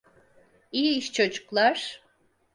[0.71, 2.01] İyi iş, çocuklar.